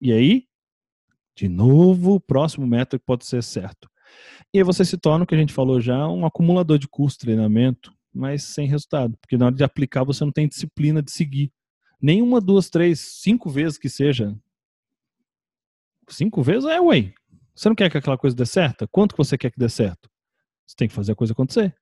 E 0.00 0.12
aí, 0.12 0.42
de 1.36 1.48
novo, 1.48 2.14
o 2.14 2.20
próximo 2.20 2.66
método 2.66 3.00
pode 3.06 3.24
ser 3.24 3.44
certo. 3.44 3.88
E 4.52 4.58
aí 4.58 4.64
você 4.64 4.84
se 4.84 4.98
torna, 4.98 5.22
o 5.22 5.26
que 5.28 5.34
a 5.36 5.38
gente 5.38 5.52
falou 5.52 5.80
já, 5.80 6.08
um 6.08 6.26
acumulador 6.26 6.80
de 6.80 6.88
custo, 6.88 7.20
treinamento, 7.20 7.92
mas 8.12 8.42
sem 8.42 8.66
resultado. 8.66 9.16
Porque 9.20 9.36
na 9.36 9.46
hora 9.46 9.54
de 9.54 9.62
aplicar, 9.62 10.02
você 10.02 10.24
não 10.24 10.32
tem 10.32 10.48
disciplina 10.48 11.00
de 11.00 11.12
seguir. 11.12 11.52
Nenhuma, 12.04 12.38
duas, 12.38 12.68
três, 12.68 13.00
cinco 13.00 13.48
vezes 13.48 13.78
que 13.78 13.88
seja. 13.88 14.36
Cinco 16.06 16.42
vezes 16.42 16.66
é 16.66 16.78
ué. 16.78 17.14
Você 17.54 17.66
não 17.66 17.74
quer 17.74 17.90
que 17.90 17.96
aquela 17.96 18.18
coisa 18.18 18.36
dê 18.36 18.44
certo? 18.44 18.86
Quanto 18.88 19.14
que 19.14 19.24
você 19.24 19.38
quer 19.38 19.50
que 19.50 19.58
dê 19.58 19.70
certo? 19.70 20.10
Você 20.66 20.76
tem 20.76 20.86
que 20.86 20.92
fazer 20.92 21.12
a 21.12 21.14
coisa 21.14 21.32
acontecer. 21.32 21.74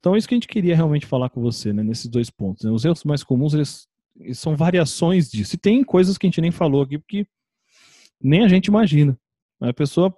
Então 0.00 0.16
é 0.16 0.18
isso 0.18 0.26
que 0.26 0.34
a 0.34 0.38
gente 0.38 0.48
queria 0.48 0.74
realmente 0.74 1.06
falar 1.06 1.30
com 1.30 1.40
você, 1.40 1.72
né, 1.72 1.84
nesses 1.84 2.08
dois 2.08 2.30
pontos. 2.30 2.64
Né? 2.64 2.70
Os 2.72 2.84
erros 2.84 3.04
mais 3.04 3.22
comuns, 3.22 3.54
eles, 3.54 3.86
eles 4.18 4.40
são 4.40 4.56
variações 4.56 5.30
disso. 5.30 5.54
E 5.54 5.58
tem 5.58 5.84
coisas 5.84 6.18
que 6.18 6.26
a 6.26 6.28
gente 6.28 6.40
nem 6.40 6.50
falou 6.50 6.82
aqui, 6.82 6.98
porque 6.98 7.24
nem 8.20 8.42
a 8.42 8.48
gente 8.48 8.66
imagina. 8.66 9.16
A 9.60 9.72
pessoa 9.72 10.12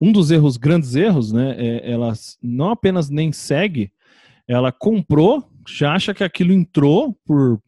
um 0.00 0.12
dos 0.12 0.30
erros, 0.30 0.56
grandes 0.56 0.94
erros, 0.94 1.32
né, 1.32 1.56
é, 1.58 1.90
ela 1.90 2.12
não 2.40 2.70
apenas 2.70 3.10
nem 3.10 3.32
segue, 3.32 3.92
ela 4.46 4.70
comprou, 4.70 5.50
já 5.68 5.92
acha 5.92 6.14
que 6.14 6.24
aquilo 6.24 6.52
entrou 6.52 7.14
por 7.24 7.60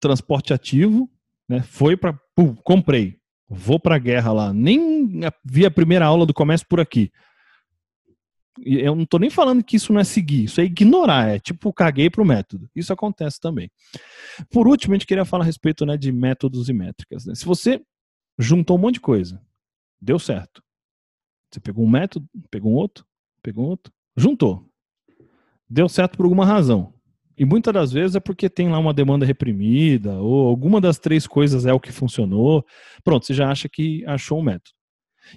transporte 0.00 0.52
ativo, 0.52 1.10
né, 1.48 1.62
foi 1.62 1.96
para, 1.96 2.18
comprei, 2.64 3.18
vou 3.48 3.78
para 3.78 3.96
a 3.96 3.98
guerra 3.98 4.32
lá, 4.32 4.52
nem 4.52 5.20
vi 5.44 5.66
a 5.66 5.70
primeira 5.70 6.06
aula 6.06 6.24
do 6.24 6.32
comércio 6.32 6.66
por 6.68 6.80
aqui. 6.80 7.10
Eu 8.62 8.94
não 8.94 9.04
estou 9.04 9.20
nem 9.20 9.30
falando 9.30 9.62
que 9.62 9.76
isso 9.76 9.92
não 9.92 10.00
é 10.00 10.04
seguir, 10.04 10.44
isso 10.44 10.60
é 10.60 10.64
ignorar, 10.64 11.28
é 11.28 11.38
tipo, 11.38 11.72
caguei 11.72 12.10
para 12.10 12.22
o 12.22 12.26
método. 12.26 12.68
Isso 12.74 12.92
acontece 12.92 13.40
também. 13.40 13.70
Por 14.50 14.66
último, 14.66 14.92
a 14.92 14.96
gente 14.96 15.06
queria 15.06 15.24
falar 15.24 15.44
a 15.44 15.46
respeito 15.46 15.86
né, 15.86 15.96
de 15.96 16.12
métodos 16.12 16.68
e 16.68 16.72
métricas. 16.72 17.24
Né? 17.24 17.34
Se 17.34 17.44
você 17.44 17.80
juntou 18.38 18.76
um 18.76 18.80
monte 18.80 18.94
de 18.94 19.00
coisa, 19.00 19.40
deu 20.00 20.18
certo, 20.18 20.62
você 21.50 21.60
pegou 21.60 21.84
um 21.84 21.88
método, 21.88 22.28
pegou 22.50 22.72
um 22.72 22.74
outro, 22.74 23.04
pegou 23.42 23.64
um 23.64 23.68
outro, 23.68 23.92
juntou. 24.16 24.68
Deu 25.68 25.88
certo 25.88 26.16
por 26.16 26.24
alguma 26.24 26.44
razão. 26.44 26.92
E 27.40 27.44
muitas 27.46 27.72
das 27.72 27.90
vezes 27.90 28.14
é 28.14 28.20
porque 28.20 28.50
tem 28.50 28.68
lá 28.68 28.78
uma 28.78 28.92
demanda 28.92 29.24
reprimida, 29.24 30.12
ou 30.20 30.46
alguma 30.46 30.78
das 30.78 30.98
três 30.98 31.26
coisas 31.26 31.64
é 31.64 31.72
o 31.72 31.80
que 31.80 31.90
funcionou. 31.90 32.62
Pronto, 33.02 33.24
você 33.24 33.32
já 33.32 33.50
acha 33.50 33.66
que 33.66 34.04
achou 34.04 34.40
um 34.40 34.42
método. 34.42 34.76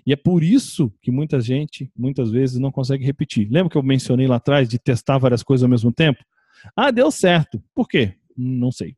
E 0.05 0.11
é 0.11 0.15
por 0.17 0.43
isso 0.43 0.93
que 1.01 1.09
muita 1.09 1.39
gente, 1.39 1.89
muitas 1.95 2.29
vezes, 2.29 2.59
não 2.59 2.73
consegue 2.73 3.05
repetir. 3.05 3.47
Lembra 3.49 3.69
que 3.69 3.77
eu 3.77 3.83
mencionei 3.83 4.27
lá 4.27 4.35
atrás 4.35 4.67
de 4.67 4.77
testar 4.77 5.17
várias 5.17 5.43
coisas 5.43 5.63
ao 5.63 5.69
mesmo 5.69 5.93
tempo? 5.93 6.21
Ah, 6.75 6.91
deu 6.91 7.09
certo. 7.09 7.63
Por 7.73 7.87
quê? 7.87 8.15
Não 8.35 8.69
sei. 8.69 8.97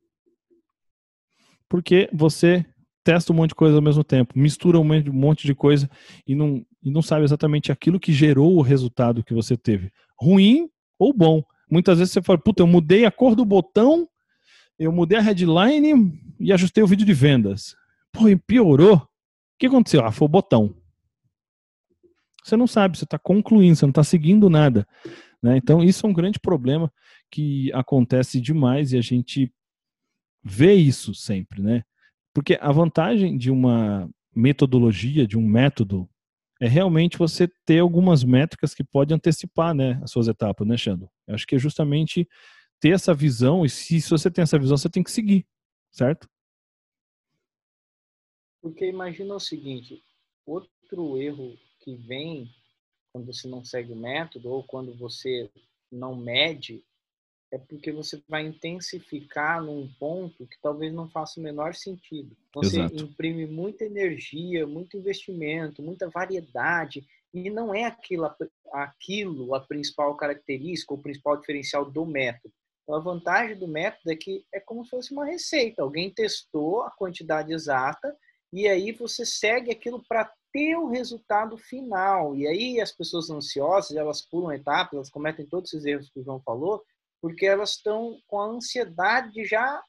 Porque 1.69 2.09
você 2.11 2.65
testa 3.03 3.31
um 3.31 3.35
monte 3.35 3.49
de 3.49 3.55
coisa 3.55 3.75
ao 3.75 3.83
mesmo 3.83 4.03
tempo, 4.03 4.33
mistura 4.35 4.79
um 4.79 5.13
monte 5.13 5.45
de 5.45 5.53
coisa 5.53 5.87
e 6.25 6.33
não, 6.33 6.65
e 6.81 6.89
não 6.89 7.03
sabe 7.03 7.23
exatamente 7.23 7.71
aquilo 7.71 7.99
que 7.99 8.11
gerou 8.11 8.55
o 8.57 8.63
resultado 8.63 9.23
que 9.23 9.31
você 9.31 9.55
teve. 9.55 9.91
Ruim 10.19 10.67
ou 10.97 11.13
bom. 11.13 11.43
Muitas 11.69 11.99
vezes 11.99 12.13
você 12.13 12.21
fala, 12.21 12.37
puta, 12.37 12.61
eu 12.61 12.67
mudei 12.67 13.05
a 13.05 13.11
cor 13.11 13.35
do 13.35 13.43
botão, 13.43 14.07
eu 14.77 14.91
mudei 14.91 15.17
a 15.17 15.21
headline 15.21 16.13
e 16.39 16.51
ajustei 16.51 16.83
o 16.83 16.87
vídeo 16.87 17.05
de 17.05 17.13
vendas. 17.13 17.75
Pô, 18.11 18.27
e 18.29 18.35
piorou. 18.35 18.95
O 18.95 19.07
que 19.57 19.67
aconteceu? 19.67 20.05
Ah, 20.05 20.11
foi 20.11 20.25
o 20.25 20.29
botão. 20.29 20.75
Você 22.43 22.55
não 22.55 22.67
sabe, 22.67 22.97
você 22.97 23.05
está 23.05 23.17
concluindo, 23.17 23.75
você 23.75 23.85
não 23.85 23.91
está 23.91 24.03
seguindo 24.03 24.49
nada. 24.49 24.87
Né? 25.41 25.57
Então, 25.57 25.83
isso 25.83 26.05
é 26.05 26.09
um 26.09 26.13
grande 26.13 26.39
problema 26.39 26.91
que 27.31 27.71
acontece 27.73 28.39
demais 28.39 28.93
e 28.93 28.97
a 28.97 29.01
gente 29.01 29.51
vê 30.43 30.73
isso 30.73 31.15
sempre, 31.15 31.61
né? 31.61 31.83
Porque 32.33 32.57
a 32.61 32.71
vantagem 32.71 33.37
de 33.37 33.49
uma 33.49 34.09
metodologia, 34.35 35.25
de 35.25 35.37
um 35.37 35.47
método, 35.47 36.07
é 36.61 36.67
realmente 36.67 37.17
você 37.17 37.47
ter 37.65 37.79
algumas 37.79 38.23
métricas 38.23 38.73
que 38.73 38.83
podem 38.83 39.15
antecipar 39.15 39.73
né, 39.73 39.99
as 40.03 40.11
suas 40.11 40.27
etapas, 40.27 40.67
né, 40.67 40.77
Xando? 40.77 41.09
Eu 41.27 41.35
acho 41.35 41.45
que 41.45 41.55
é 41.55 41.59
justamente 41.59 42.27
ter 42.79 42.89
essa 42.89 43.13
visão, 43.13 43.65
e 43.65 43.69
se, 43.69 43.99
se 43.99 44.09
você 44.09 44.29
tem 44.29 44.43
essa 44.43 44.59
visão, 44.59 44.77
você 44.77 44.89
tem 44.89 45.03
que 45.03 45.11
seguir, 45.11 45.45
certo? 45.91 46.29
Porque 48.61 48.85
imagina 48.85 49.35
o 49.35 49.39
seguinte, 49.39 50.03
outro 50.45 51.17
erro 51.21 51.57
que 51.79 51.95
vem 51.95 52.49
quando 53.11 53.27
você 53.27 53.47
não 53.47 53.63
segue 53.63 53.93
o 53.93 53.95
método 53.95 54.49
ou 54.49 54.63
quando 54.63 54.93
você 54.97 55.49
não 55.91 56.15
mede 56.15 56.83
é 57.51 57.57
porque 57.57 57.91
você 57.91 58.21
vai 58.27 58.45
intensificar 58.45 59.63
num 59.63 59.87
ponto 59.99 60.45
que 60.47 60.59
talvez 60.61 60.93
não 60.93 61.09
faça 61.09 61.39
o 61.39 61.43
menor 61.43 61.73
sentido. 61.73 62.35
Você 62.53 62.79
Exato. 62.79 63.03
imprime 63.03 63.45
muita 63.45 63.85
energia, 63.85 64.65
muito 64.65 64.97
investimento, 64.97 65.81
muita 65.81 66.09
variedade, 66.09 67.05
e 67.33 67.49
não 67.49 67.73
é 67.73 67.83
aquilo, 67.83 68.29
aquilo 68.71 69.53
a 69.53 69.59
principal 69.59 70.15
característica, 70.15 70.93
o 70.93 71.01
principal 71.01 71.37
diferencial 71.37 71.89
do 71.89 72.05
método. 72.05 72.53
Então, 72.83 72.95
a 72.95 72.99
vantagem 72.99 73.57
do 73.57 73.67
método 73.67 74.11
é 74.11 74.15
que 74.15 74.45
é 74.53 74.59
como 74.59 74.83
se 74.83 74.91
fosse 74.91 75.11
uma 75.11 75.25
receita. 75.25 75.81
Alguém 75.81 76.09
testou 76.09 76.83
a 76.83 76.91
quantidade 76.91 77.51
exata 77.51 78.15
e 78.53 78.67
aí 78.67 78.91
você 78.91 79.25
segue 79.25 79.71
aquilo 79.71 80.03
para 80.07 80.31
ter 80.53 80.77
o 80.77 80.87
resultado 80.87 81.57
final. 81.57 82.35
E 82.35 82.47
aí 82.47 82.79
as 82.79 82.91
pessoas 82.91 83.29
ansiosas, 83.29 83.97
elas 83.97 84.21
pulam 84.21 84.53
etapas, 84.53 84.93
elas 84.93 85.09
cometem 85.09 85.45
todos 85.45 85.73
esses 85.73 85.85
erros 85.85 86.09
que 86.09 86.19
o 86.19 86.23
João 86.23 86.39
falou, 86.39 86.81
porque 87.25 87.47
elas 87.47 87.71
estão 87.71 88.19
com 88.27 88.39
a 88.39 88.45
ansiedade 88.45 89.31
de 89.31 89.45
já 89.45 89.81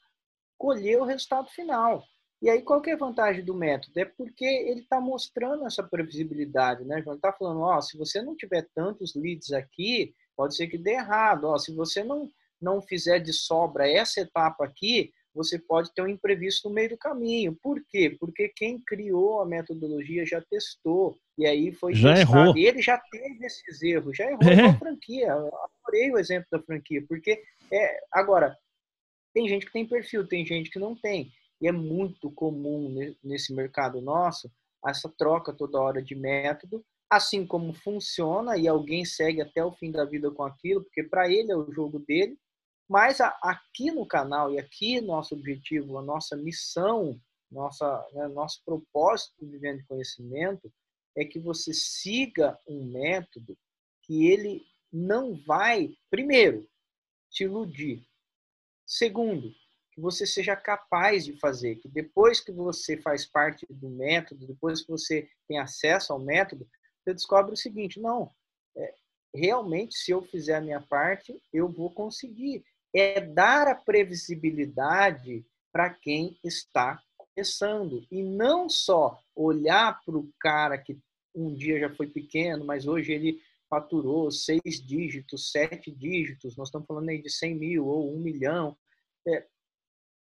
colher 0.57 0.99
o 0.99 1.05
resultado 1.05 1.51
final. 1.51 2.03
E 2.41 2.49
aí, 2.49 2.63
qual 2.63 2.81
que 2.81 2.89
é 2.89 2.95
a 2.95 2.97
vantagem 2.97 3.45
do 3.45 3.53
método? 3.53 4.01
É 4.01 4.07
porque 4.07 4.47
ele 4.47 4.81
está 4.81 4.99
mostrando 5.03 5.67
essa 5.67 5.83
previsibilidade, 5.83 6.83
né, 6.87 7.03
João? 7.03 7.13
Ele 7.13 7.19
está 7.19 7.35
falando, 7.35 7.61
ó, 7.61 7.79
se 7.83 7.99
você 7.99 8.23
não 8.23 8.35
tiver 8.35 8.67
tantos 8.75 9.15
leads 9.15 9.53
aqui, 9.53 10.15
pode 10.35 10.57
ser 10.57 10.67
que 10.69 10.79
dê 10.79 10.93
errado. 10.93 11.45
Ó, 11.45 11.59
se 11.59 11.75
você 11.75 12.03
não, 12.03 12.31
não 12.59 12.81
fizer 12.81 13.19
de 13.19 13.35
sobra 13.35 13.87
essa 13.87 14.23
etapa 14.23 14.65
aqui, 14.65 15.13
você 15.35 15.59
pode 15.59 15.93
ter 15.93 16.01
um 16.01 16.09
imprevisto 16.09 16.71
no 16.71 16.75
meio 16.75 16.89
do 16.89 16.97
caminho. 16.97 17.55
Por 17.63 17.85
quê? 17.87 18.17
Porque 18.19 18.49
quem 18.57 18.81
criou 18.83 19.43
a 19.43 19.47
metodologia 19.47 20.25
já 20.25 20.41
testou, 20.41 21.19
e 21.37 21.47
aí 21.47 21.71
foi 21.71 21.95
já 21.95 22.19
errou. 22.19 22.57
E 22.57 22.65
ele 22.65 22.81
já 22.81 22.97
teve 22.97 23.45
esses 23.45 23.83
erros, 23.83 24.17
já 24.17 24.25
errou 24.25 24.49
é. 24.49 24.71
a 24.71 24.79
franquia. 24.79 25.27
Eu 25.27 25.51
adorei 25.87 26.11
o 26.11 26.19
exemplo 26.19 26.47
da 26.51 26.63
franquia, 26.63 27.05
porque 27.09 27.43
é 27.73 28.01
agora 28.13 28.57
tem 29.33 29.49
gente 29.49 29.67
que 29.67 29.73
tem 29.73 29.87
perfil, 29.87 30.27
tem 30.27 30.45
gente 30.47 30.71
que 30.71 30.79
não 30.79 30.95
tem. 30.95 31.31
E 31.61 31.69
é 31.69 31.73
muito 31.73 32.31
comum 32.31 32.95
nesse 33.23 33.55
mercado 33.55 34.01
nosso 34.01 34.51
essa 34.85 35.09
troca 35.09 35.53
toda 35.53 35.81
hora 35.81 36.01
de 36.01 36.15
método, 36.15 36.85
assim 37.11 37.47
como 37.47 37.73
funciona 37.73 38.57
e 38.57 38.69
alguém 38.69 39.05
segue 39.05 39.41
até 39.41 39.65
o 39.65 39.73
fim 39.73 39.91
da 39.91 40.05
vida 40.05 40.31
com 40.31 40.45
aquilo, 40.45 40.83
porque 40.85 41.03
para 41.03 41.31
ele 41.31 41.51
é 41.51 41.57
o 41.57 41.73
jogo 41.73 41.99
dele, 41.99 42.39
mas 42.89 43.21
aqui 43.21 43.91
no 43.91 44.07
canal 44.07 44.53
e 44.53 44.59
aqui 44.59 45.01
nosso 45.01 45.35
objetivo, 45.35 45.99
a 45.99 46.03
nossa 46.03 46.37
missão, 46.37 47.21
nossa, 47.51 48.07
né, 48.13 48.29
nosso 48.29 48.63
propósito 48.65 49.35
vivendo 49.45 49.85
conhecimento 49.89 50.73
é 51.17 51.25
que 51.25 51.41
você 51.41 51.73
siga 51.73 52.57
um 52.69 52.85
método 52.85 53.57
que 54.03 54.29
ele 54.29 54.65
não 54.93 55.37
vai, 55.47 55.91
primeiro, 56.11 56.69
te 57.31 57.45
iludir. 57.45 58.07
Segundo, 58.87 59.53
que 59.93 60.01
você 60.01 60.27
seja 60.27 60.55
capaz 60.55 61.25
de 61.25 61.39
fazer, 61.39 61.77
que 61.77 61.89
depois 61.89 62.41
que 62.41 62.53
você 62.53 62.97
faz 63.01 63.25
parte 63.27 63.67
do 63.71 63.89
método, 63.89 64.47
depois 64.47 64.83
que 64.83 64.91
você 64.91 65.29
tem 65.49 65.59
acesso 65.59 66.13
ao 66.13 66.19
método, 66.19 66.69
você 67.03 67.15
descobre 67.15 67.53
o 67.53 67.57
seguinte: 67.57 67.99
não, 68.01 68.31
é, 68.77 68.95
realmente, 69.35 69.97
se 69.97 70.11
eu 70.11 70.23
fizer 70.23 70.57
a 70.57 70.61
minha 70.61 70.81
parte, 70.81 71.41
eu 71.53 71.69
vou 71.69 71.91
conseguir 71.91 72.65
é 72.95 73.21
dar 73.21 73.69
a 73.69 73.75
previsibilidade 73.75 75.45
para 75.71 75.91
quem 75.91 76.39
está 76.43 77.03
começando 77.17 78.07
e 78.11 78.23
não 78.23 78.69
só 78.69 79.21
olhar 79.35 80.01
para 80.05 80.17
o 80.17 80.33
cara 80.41 80.79
que 80.79 80.99
um 81.35 81.55
dia 81.55 81.79
já 81.79 81.95
foi 81.95 82.07
pequeno, 82.07 82.65
mas 82.65 82.87
hoje 82.87 83.13
ele 83.13 83.43
faturou 83.69 84.31
seis 84.31 84.81
dígitos, 84.85 85.51
sete 85.51 85.91
dígitos, 85.91 86.57
nós 86.57 86.69
estamos 86.69 86.87
falando 86.87 87.09
aí 87.09 87.21
de 87.21 87.31
100 87.31 87.55
mil 87.55 87.87
ou 87.87 88.15
um 88.15 88.19
milhão. 88.19 88.77
é, 89.27 89.47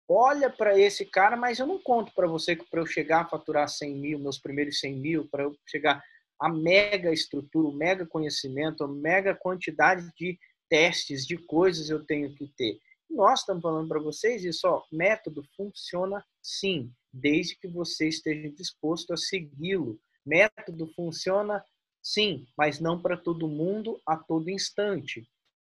olha 0.08 0.50
para 0.50 0.78
esse 0.78 1.04
cara, 1.04 1.36
mas 1.36 1.58
eu 1.58 1.66
não 1.66 1.80
conto 1.82 2.12
para 2.14 2.26
você 2.26 2.54
que 2.54 2.68
para 2.68 2.80
eu 2.80 2.86
chegar 2.86 3.22
a 3.22 3.28
faturar 3.28 3.68
100 3.68 3.94
mil, 3.96 4.18
meus 4.18 4.38
primeiros 4.38 4.78
100 4.80 5.00
mil, 5.00 5.28
para 5.28 5.44
eu 5.44 5.56
chegar 5.66 6.02
a 6.38 6.48
mega 6.48 7.12
estrutura, 7.12 7.68
o 7.68 7.72
mega 7.72 8.06
conhecimento, 8.06 8.84
a 8.84 8.88
mega 8.88 9.34
quantidade 9.34 10.10
de 10.16 10.38
testes, 10.68 11.26
de 11.26 11.36
coisas 11.38 11.88
eu 11.88 12.04
tenho 12.04 12.34
que 12.34 12.48
ter. 12.56 12.78
Nós 13.08 13.40
estamos 13.40 13.62
falando 13.62 13.88
para 13.88 14.00
vocês 14.00 14.44
isso, 14.44 14.66
ó, 14.66 14.82
método 14.90 15.42
funciona 15.56 16.24
sim, 16.42 16.92
desde 17.12 17.56
que 17.56 17.68
você 17.68 18.08
esteja 18.08 18.50
disposto 18.50 19.12
a 19.12 19.16
segui-lo. 19.16 20.00
Método 20.26 20.86
funciona 20.94 21.62
sim, 22.04 22.46
mas 22.56 22.78
não 22.78 23.00
para 23.00 23.16
todo 23.16 23.48
mundo 23.48 24.00
a 24.06 24.16
todo 24.16 24.50
instante. 24.50 25.26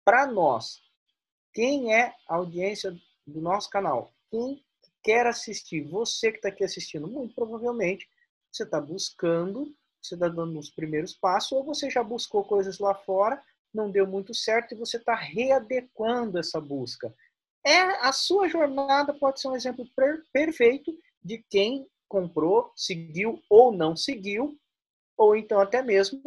Para 0.04 0.26
nós, 0.26 0.82
quem 1.54 1.94
é 1.94 2.14
a 2.28 2.36
audiência 2.36 2.92
do 3.26 3.40
nosso 3.40 3.70
canal? 3.70 4.12
Quem 4.32 4.66
quer 5.04 5.28
assistir? 5.28 5.88
Você 5.88 6.32
que 6.32 6.38
está 6.38 6.50
aqui 6.50 6.64
assistindo, 6.64 7.08
muito 7.08 7.36
provavelmente 7.36 8.10
você 8.52 8.64
está 8.64 8.82
buscando, 8.82 9.74
você 10.02 10.16
está 10.16 10.28
dando 10.28 10.58
os 10.58 10.70
primeiros 10.70 11.14
passos, 11.14 11.52
ou 11.52 11.64
você 11.64 11.90
já 11.90 12.04
buscou 12.04 12.44
coisas 12.44 12.80
lá 12.80 12.96
fora, 12.96 13.42
não 13.74 13.92
deu 13.92 14.08
muito 14.08 14.34
certo 14.34 14.74
e 14.74 14.78
você 14.78 14.98
está 14.98 15.14
readequando 15.14 16.40
essa 16.40 16.60
busca. 16.60 17.14
É 17.66 17.80
a 18.08 18.12
sua 18.12 18.48
jornada 18.48 19.14
pode 19.14 19.42
ser 19.42 19.50
um 19.50 19.56
exemplo 19.56 19.86
per 19.96 20.24
perfeito 20.32 20.92
de 21.24 21.44
quem 21.50 21.88
comprou, 22.08 22.72
seguiu 22.76 23.42
ou 23.50 23.72
não 23.72 23.96
seguiu, 23.96 24.58
ou 25.18 25.36
então 25.36 25.60
até 25.60 25.82
mesmo 25.82 26.22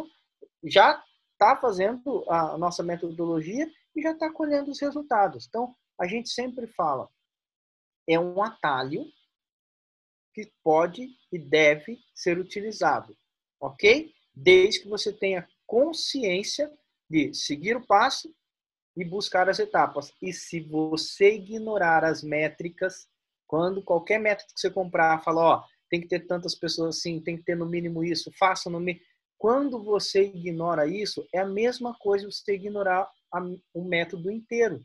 já 0.64 1.02
está 1.32 1.56
fazendo 1.56 2.24
a 2.28 2.58
nossa 2.58 2.82
metodologia 2.82 3.70
e 3.94 4.02
já 4.02 4.12
está 4.12 4.32
colhendo 4.32 4.70
os 4.70 4.80
resultados. 4.80 5.46
Então, 5.46 5.74
a 5.98 6.06
gente 6.06 6.28
sempre 6.28 6.66
fala, 6.66 7.08
é 8.08 8.18
um 8.18 8.42
atalho 8.42 9.04
que 10.34 10.50
pode 10.62 11.08
e 11.32 11.38
deve 11.38 11.98
ser 12.14 12.38
utilizado, 12.38 13.16
ok? 13.60 14.12
Desde 14.34 14.80
que 14.80 14.88
você 14.88 15.12
tenha 15.12 15.48
consciência 15.66 16.72
de 17.10 17.34
seguir 17.34 17.76
o 17.76 17.86
passo 17.86 18.32
e 18.96 19.04
buscar 19.04 19.48
as 19.48 19.58
etapas. 19.58 20.12
E 20.22 20.32
se 20.32 20.60
você 20.60 21.34
ignorar 21.34 22.04
as 22.04 22.22
métricas, 22.22 23.08
quando 23.46 23.82
qualquer 23.82 24.18
método 24.18 24.52
que 24.54 24.60
você 24.60 24.70
comprar 24.70 25.22
fala, 25.22 25.40
ó, 25.40 25.64
tem 25.88 26.00
que 26.00 26.08
ter 26.08 26.26
tantas 26.26 26.54
pessoas 26.54 26.96
assim, 26.96 27.20
tem 27.20 27.36
que 27.36 27.44
ter 27.44 27.56
no 27.56 27.66
mínimo 27.66 28.04
isso, 28.04 28.30
faça 28.38 28.68
no 28.68 28.80
mínimo. 28.80 29.04
Quando 29.36 29.82
você 29.82 30.24
ignora 30.24 30.86
isso, 30.86 31.26
é 31.32 31.38
a 31.38 31.46
mesma 31.46 31.94
coisa 31.94 32.30
você 32.30 32.54
ignorar 32.54 33.08
a, 33.32 33.40
o 33.72 33.84
método 33.84 34.30
inteiro. 34.30 34.84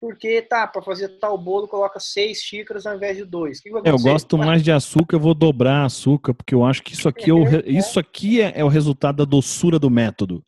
Porque, 0.00 0.40
tá, 0.40 0.66
para 0.66 0.80
fazer 0.80 1.18
tal 1.18 1.36
bolo, 1.36 1.68
coloca 1.68 2.00
seis 2.00 2.38
xícaras 2.38 2.86
ao 2.86 2.96
invés 2.96 3.18
de 3.18 3.24
dois. 3.24 3.60
É, 3.84 3.90
eu 3.90 3.98
gosto 3.98 4.38
mais 4.38 4.62
de 4.62 4.72
açúcar, 4.72 5.16
eu 5.16 5.20
vou 5.20 5.34
dobrar 5.34 5.84
açúcar, 5.84 6.32
porque 6.32 6.54
eu 6.54 6.64
acho 6.64 6.82
que 6.82 6.94
isso 6.94 7.06
aqui 7.06 7.28
é, 7.28 7.34
o, 7.34 7.44
isso 7.66 8.00
aqui 8.00 8.40
é, 8.40 8.60
é 8.60 8.64
o 8.64 8.68
resultado 8.68 9.16
da 9.16 9.24
doçura 9.26 9.78
do 9.78 9.90
método. 9.90 10.42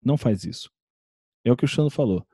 Não 0.00 0.16
faz 0.16 0.44
isso. 0.44 0.70
É 1.44 1.50
o 1.50 1.56
que 1.56 1.64
o 1.64 1.68
Xando 1.68 1.90
falou. 1.90 2.24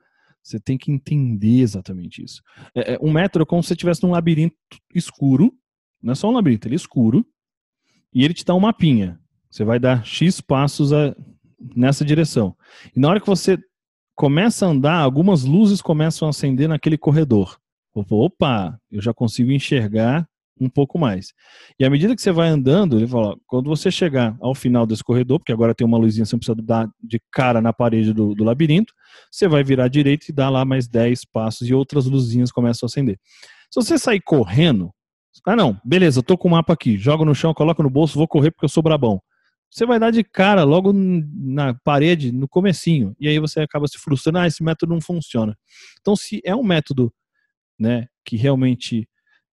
Você 0.42 0.60
tem 0.60 0.76
que 0.76 0.92
entender 0.92 1.60
exatamente 1.60 2.22
isso. 2.22 2.42
É, 2.74 2.94
é, 2.94 2.98
um 3.00 3.10
método 3.10 3.44
é 3.44 3.46
como 3.46 3.62
se 3.62 3.68
você 3.68 3.74
estivesse 3.74 4.02
num 4.02 4.10
labirinto 4.10 4.54
escuro. 4.94 5.50
Não 6.04 6.12
é 6.12 6.14
só 6.14 6.28
um 6.28 6.32
labirinto, 6.32 6.68
ele 6.68 6.74
é 6.74 6.76
escuro. 6.76 7.26
E 8.12 8.24
ele 8.24 8.34
te 8.34 8.44
dá 8.44 8.54
um 8.54 8.60
mapinha. 8.60 9.18
Você 9.50 9.64
vai 9.64 9.80
dar 9.80 10.04
X 10.04 10.40
passos 10.40 10.92
a, 10.92 11.16
nessa 11.74 12.04
direção. 12.04 12.54
E 12.94 13.00
na 13.00 13.08
hora 13.08 13.20
que 13.20 13.26
você 13.26 13.58
começa 14.14 14.66
a 14.66 14.68
andar, 14.68 14.98
algumas 14.98 15.44
luzes 15.44 15.80
começam 15.80 16.28
a 16.28 16.30
acender 16.30 16.68
naquele 16.68 16.98
corredor. 16.98 17.58
Opa, 17.94 18.78
eu 18.90 19.00
já 19.00 19.14
consigo 19.14 19.50
enxergar 19.50 20.28
um 20.60 20.68
pouco 20.68 20.98
mais. 20.98 21.32
E 21.78 21.84
à 21.84 21.90
medida 21.90 22.14
que 22.14 22.22
você 22.22 22.30
vai 22.30 22.48
andando, 22.48 22.96
ele 22.96 23.08
fala, 23.08 23.36
quando 23.46 23.68
você 23.68 23.90
chegar 23.90 24.36
ao 24.40 24.54
final 24.54 24.86
desse 24.86 25.02
corredor, 25.02 25.38
porque 25.38 25.52
agora 25.52 25.74
tem 25.74 25.86
uma 25.86 25.98
luzinha, 25.98 26.24
você 26.24 26.34
não 26.34 26.38
precisa 26.38 26.60
dar 26.62 26.88
de 27.02 27.20
cara 27.32 27.60
na 27.60 27.72
parede 27.72 28.12
do, 28.12 28.34
do 28.34 28.44
labirinto, 28.44 28.92
você 29.30 29.48
vai 29.48 29.64
virar 29.64 29.84
à 29.84 29.88
direita 29.88 30.26
e 30.28 30.32
dá 30.32 30.50
lá 30.50 30.64
mais 30.64 30.86
10 30.86 31.24
passos 31.26 31.68
e 31.68 31.74
outras 31.74 32.06
luzinhas 32.06 32.52
começam 32.52 32.86
a 32.86 32.88
acender. 32.88 33.18
Se 33.70 33.80
você 33.80 33.98
sair 33.98 34.20
correndo, 34.20 34.92
ah 35.46 35.56
não, 35.56 35.80
beleza, 35.84 36.20
eu 36.20 36.22
tô 36.22 36.38
com 36.38 36.48
o 36.48 36.50
mapa 36.50 36.72
aqui, 36.72 36.96
jogo 36.96 37.24
no 37.24 37.34
chão, 37.34 37.54
coloco 37.54 37.82
no 37.82 37.90
bolso, 37.90 38.18
vou 38.18 38.28
correr 38.28 38.50
porque 38.50 38.64
eu 38.64 38.68
sou 38.68 38.82
brabão. 38.82 39.20
Você 39.70 39.84
vai 39.84 39.98
dar 39.98 40.10
de 40.12 40.22
cara 40.22 40.62
logo 40.62 40.92
na 40.92 41.74
parede, 41.74 42.30
no 42.30 42.48
comecinho, 42.48 43.14
e 43.18 43.28
aí 43.28 43.38
você 43.40 43.60
acaba 43.60 43.88
se 43.88 43.98
frustrando, 43.98 44.38
ah, 44.38 44.46
esse 44.46 44.62
método 44.62 44.94
não 44.94 45.00
funciona. 45.00 45.56
Então, 46.00 46.14
se 46.14 46.40
é 46.44 46.54
um 46.54 46.62
método 46.62 47.12
né, 47.78 48.06
que 48.24 48.36
realmente 48.36 49.08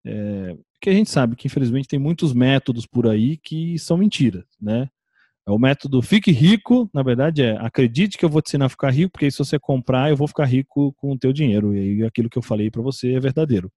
é, 0.04 0.56
que 0.80 0.90
a 0.90 0.92
gente 0.92 1.10
sabe 1.10 1.36
que 1.36 1.46
infelizmente 1.46 1.88
tem 1.88 1.98
muitos 1.98 2.32
métodos 2.32 2.86
por 2.86 3.06
aí 3.06 3.36
que 3.36 3.78
são 3.78 3.96
mentiras, 3.96 4.44
né? 4.60 4.88
É 5.46 5.50
o 5.50 5.58
método 5.58 6.02
fique 6.02 6.30
rico, 6.32 6.88
na 6.92 7.02
verdade 7.02 7.42
é 7.42 7.56
acredite 7.58 8.18
que 8.18 8.24
eu 8.24 8.28
vou 8.28 8.42
te 8.42 8.48
ensinar 8.50 8.66
a 8.66 8.68
ficar 8.70 8.90
rico, 8.90 9.12
porque 9.12 9.30
se 9.30 9.38
você 9.38 9.58
comprar 9.58 10.10
eu 10.10 10.16
vou 10.16 10.28
ficar 10.28 10.44
rico 10.44 10.92
com 10.94 11.12
o 11.12 11.18
teu 11.18 11.32
dinheiro 11.32 11.74
e 11.74 12.00
aí 12.00 12.06
aquilo 12.06 12.30
que 12.30 12.38
eu 12.38 12.42
falei 12.42 12.70
para 12.70 12.82
você 12.82 13.14
é 13.14 13.20
verdadeiro. 13.20 13.70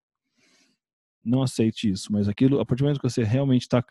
Não 1.23 1.41
aceite 1.41 1.89
isso, 1.89 2.11
mas 2.11 2.27
aquilo, 2.27 2.59
a 2.59 2.65
partir 2.65 2.81
do 2.81 2.85
momento 2.85 2.99
que 2.99 3.09
você 3.09 3.23
realmente 3.23 3.61
está 3.61 3.83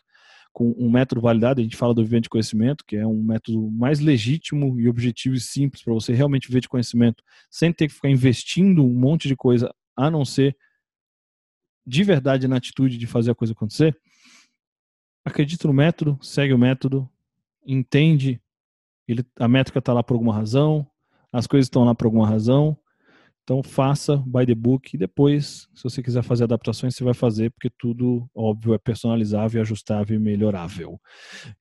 com 0.53 0.73
um 0.77 0.89
método 0.89 1.19
validado, 1.19 1.59
a 1.59 1.63
gente 1.63 1.75
fala 1.75 1.95
do 1.95 2.03
vivente 2.03 2.23
de 2.23 2.29
conhecimento, 2.29 2.85
que 2.85 2.95
é 2.95 3.07
um 3.07 3.23
método 3.23 3.71
mais 3.71 3.99
legítimo 3.99 4.79
e 4.79 4.87
objetivo 4.87 5.35
e 5.35 5.39
simples 5.39 5.83
para 5.83 5.93
você 5.93 6.13
realmente 6.13 6.47
viver 6.47 6.61
de 6.61 6.69
conhecimento, 6.69 7.23
sem 7.49 7.73
ter 7.73 7.87
que 7.87 7.93
ficar 7.93 8.09
investindo 8.09 8.85
um 8.85 8.93
monte 8.93 9.27
de 9.27 9.35
coisa, 9.35 9.73
a 9.97 10.11
não 10.11 10.23
ser 10.23 10.55
de 11.85 12.03
verdade 12.03 12.47
na 12.47 12.57
atitude 12.57 12.97
de 12.97 13.07
fazer 13.07 13.31
a 13.31 13.35
coisa 13.35 13.53
acontecer, 13.53 13.97
acredita 15.25 15.67
no 15.67 15.73
método, 15.73 16.19
segue 16.21 16.53
o 16.53 16.57
método, 16.57 17.09
entende, 17.65 18.39
ele, 19.07 19.25
a 19.39 19.47
métrica 19.47 19.79
está 19.79 19.91
lá 19.91 20.03
por 20.03 20.13
alguma 20.13 20.33
razão, 20.33 20.87
as 21.31 21.47
coisas 21.47 21.65
estão 21.65 21.83
lá 21.83 21.95
por 21.95 22.05
alguma 22.05 22.27
razão, 22.27 22.77
então 23.43 23.61
faça 23.61 24.17
by 24.25 24.45
the 24.45 24.55
book 24.55 24.95
e 24.95 24.97
depois, 24.97 25.67
se 25.73 25.83
você 25.83 26.01
quiser 26.01 26.23
fazer 26.23 26.45
adaptações, 26.45 26.95
você 26.95 27.03
vai 27.03 27.13
fazer, 27.13 27.51
porque 27.51 27.69
tudo, 27.77 28.29
óbvio, 28.33 28.73
é 28.73 28.77
personalizável, 28.77 29.61
ajustável 29.61 30.15
e 30.15 30.19
melhorável. 30.19 30.99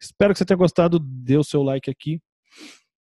Espero 0.01 0.33
que 0.33 0.39
você 0.39 0.45
tenha 0.45 0.57
gostado, 0.57 0.99
dê 1.01 1.37
o 1.37 1.45
seu 1.45 1.63
like 1.63 1.91
aqui. 1.91 2.21